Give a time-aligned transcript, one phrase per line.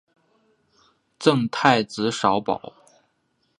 [1.19, 2.73] 赠太子少保。